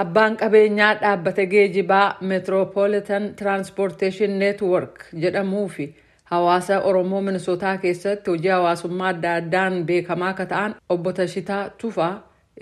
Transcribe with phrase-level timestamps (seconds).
[0.00, 5.86] Abbaan qabeenyaa dhaabbata geejibaa meetiroopoolitan tiraanspoorteeshin neetwork jedhamuu fi
[6.32, 12.12] hawaasa Oromoo Minisootaa keessatti hojii hawaasummaa adda addaan beekamaa akka ta'an obbo Tashitaa Tufaa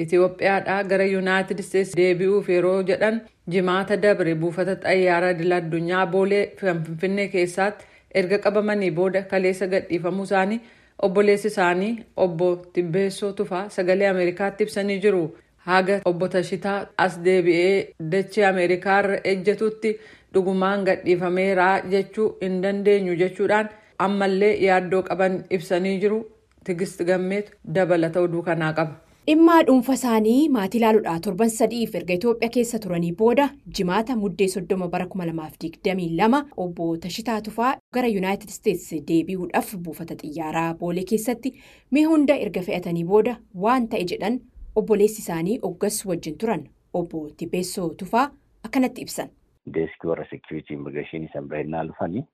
[0.05, 3.21] Itoophiyaadhaa gara Yuunaayitid Isteetsi deebi'uuf yeroo jedhan
[3.57, 7.85] jimaata dabre buufata xayyaaraa idil addunyaa boolee finfinnee keessatti
[8.23, 10.61] erga qabamanii booda kaleessa gadhiifamuu isaanii
[11.09, 11.93] obboleessi isaanii
[12.27, 15.25] obbo Tibbeessoo Tufaa sagalee Ameerikaatti ibsanii jiru.
[15.67, 19.95] Haga obbo Tashitaa as deebi'ee dachee Ameerikaarra ejjatutti
[20.34, 23.69] dhugumaan gadhiifameeraa jechuu hin dandeenyu jechuudhaan
[24.09, 26.21] ammallee yaaddoo qaban ibsanii jiru.
[26.66, 28.95] Tigist Gammeetu dabalata oduu kanaa qaba.
[29.29, 33.46] Dhimma dhuunfa isaanii maatii ilaaluudhaan torban sadiif erga Itoophiyaa keessa turanii booda
[33.79, 41.05] jimaata muddee soddoma bara 2022 obbo Tashitaa Tufaa gara Yuunaayitid Isteetsi deebi'uudhaaf buufata xiyyaaraa boolee
[41.12, 41.55] keessatti
[41.91, 44.41] mi'a hunda erga fe'atanii booda waan ta'e jedhan
[44.77, 46.64] obboleessi isaanii oggas wajjin turan
[47.01, 48.30] obbo Tibbeessoo Tufaa
[48.69, 49.28] akkanatti ibsan.
[49.74, 52.24] Deeskii warra seekiriitii immigireeshinii san bahennaa dhufanii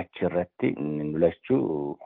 [0.00, 0.74] achirratti
[1.24, 1.98] lachuu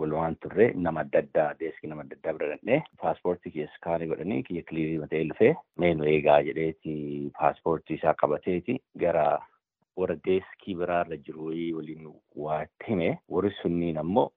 [0.00, 4.42] walumaan turre nama adda addaa deeskii nama adda addaa bira dhannee paaspoortii keessa kaanii godhanii
[4.48, 6.94] kiyya kiliirii matee dhufee meenu eegaa jedheeti
[7.38, 9.24] paaspoortii isaa qabateeti gara
[9.96, 11.46] warra deeskii biraarra jiru
[11.78, 12.06] waliin
[12.44, 14.30] waa hime warri sunniin ammoo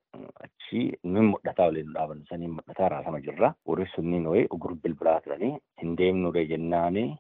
[0.74, 3.54] achi ni mul'ataa waliin nu dhaabannu sanii mul'ataa raasama jirra
[3.96, 7.18] sunniin wayii ugur bilbilaa turanii hin deemnure jennaanii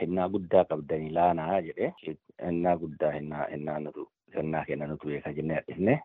[0.00, 1.92] hennaa guddaa qabdanii laanaa jedhee
[2.46, 5.98] hennaa guddaa hennaa hennaa nutu hennaa kenna nutu beeka jennee dhufne.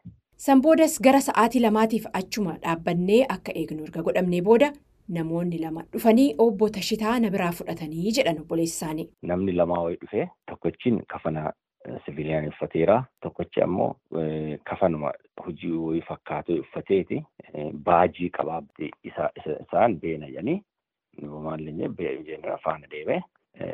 [0.46, 4.72] San boodas gara sa'aatii lamaatiif achuma dhaabbannee akka eegnu erga godhamnee booda
[5.20, 9.10] namoonni lama dhufanii obbo Tashitaa na biraa fudhatanii jedhan obboleessi isaanii.
[9.22, 11.54] Namni lamaa wayii dhufee tokkochiin kafana
[12.06, 13.96] siviiliyaan uffateera tokkochi ammoo
[14.64, 15.12] kafanuma
[15.46, 17.24] hojii fakkaatu uffateeti.
[17.90, 20.62] Baajii qabaabdi isaan beena jedhanii
[21.46, 23.22] maallee beena afaan deemee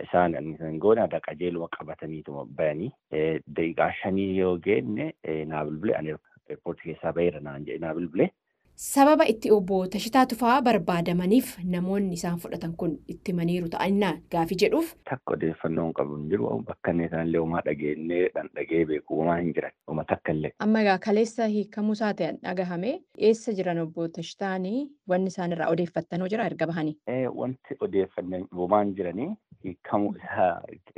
[0.04, 2.92] isaan kan goone adda qajeeluma qabataniituma bayanii
[3.56, 5.14] daqiiqaa shanii yoo geenne
[5.48, 6.16] naa bilbile ani
[6.50, 8.30] eerpoortii keessaa baheera naan jedhe naa bilbile.
[8.84, 14.90] Sababa itti obbo Tashitaa Tufaa barbaadamaniif namoonni isaan fudhatan kun itti maniiru ta'annaa gaafii jedhuuf.
[15.10, 19.38] Takka odeeffannoo hin qabu hin jiru bakka inni sanallee uumaa dhageennee dhan dhagee beeku uumaa
[19.40, 20.52] hin jiran uuma takka illee.
[20.66, 22.92] Amma egaa kaleessa hiikamuu isaa ta'an dhagahame
[23.30, 24.82] eessa jiran obbo Tashitaanii
[25.14, 26.98] wanni isaan irraa odeeffattanoo jira erga bahanii.
[27.44, 29.30] Wanti odeeffannan uumaa hin jiranii
[29.64, 30.52] hiikamuu isaa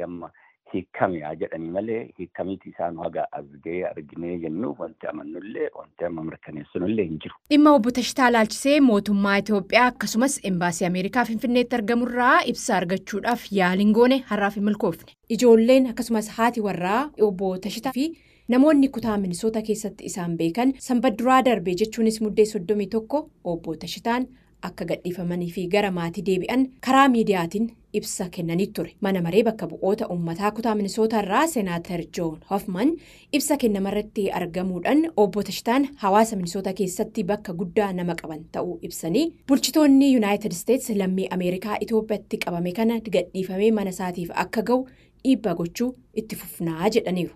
[0.09, 0.31] amma
[0.75, 7.05] hiikame haa jedhanii malee hiikamiiti isaan haga argee arginee jennu wanti amannullee wanti amma mirkaneessunullee
[7.09, 7.35] hin jiru.
[7.53, 14.17] Dhimma obbo Tashitaa ilaalchisee mootummaa Itoophiyaa akkasumas embaasii Ameerikaa Finfinneetti argamurraa ibsa argachuudhaaf yaaliin goone
[14.31, 15.11] har'aaf hin milkoofne.
[15.39, 18.07] Ijoolleen akkasumas haati warraa obbo Tashitaa fi
[18.53, 24.27] namoonni kutaa Minisoota keessatti isaan beekan sanbadduraa darbe jechuunis muddee soddomii tokko obbo Tashitaan
[24.67, 27.67] akka gadhiifamanii fi gara maatii deebi'an karaa miidiyaatiin
[27.99, 32.91] ibsa kennanii ture mana maree bakka bu'oota uummataa kutaa minisootaa irraa seenaatar joon hofman
[33.39, 40.11] ibsa kennamarratti argamuudhaan obbo Tashitaan hawaasa minisootaa keessatti bakka guddaa nama qaban ta'uu ibsanii bulchitoonni
[40.13, 44.85] yuunaayitid isteetsi lammii ameerikaa itoophiyaatti qabame kana gadhiifamee mana isaatiif akka ga'u
[45.23, 45.89] dhiibbaa gochuu
[46.21, 47.33] itti fufnaa jedhaniiru.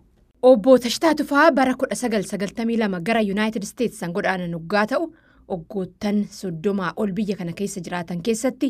[0.49, 5.07] Obbo Tashitaa Tufaa bara 1992 gara yuunaayitid isteetsi san godaanan waggaa ta'u.
[5.55, 8.69] Oggoottan soddomaa ol biyya kana keessa jiraatan keessatti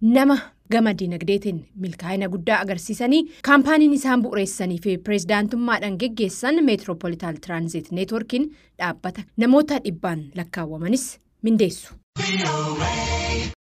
[0.00, 0.36] nama
[0.72, 9.26] gama dinagdeetiin milkaa'ina guddaa agarsiisanii kaampaaniin isaan bu'uureessanii fi pireezidaantummaadhaan geggeessan meetiroopoolitaal tiraanzit neetworkiin dhaabbata
[9.36, 11.06] namoota dhibbaan lakkaawwamanis
[11.42, 11.94] mindeessu.